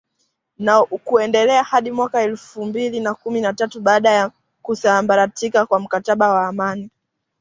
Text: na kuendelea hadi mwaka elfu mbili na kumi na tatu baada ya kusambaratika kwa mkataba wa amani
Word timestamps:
na 0.57 0.83
kuendelea 0.83 1.63
hadi 1.63 1.91
mwaka 1.91 2.21
elfu 2.21 2.65
mbili 2.65 2.99
na 2.99 3.13
kumi 3.13 3.41
na 3.41 3.53
tatu 3.53 3.79
baada 3.81 4.09
ya 4.11 4.31
kusambaratika 4.61 5.65
kwa 5.65 5.79
mkataba 5.79 6.29
wa 6.29 6.47
amani 6.47 6.89